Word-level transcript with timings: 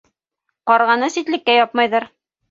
Ҡарғаны 0.69 1.09
ситлеккә 1.15 1.55
япмайҙар. 1.57 2.09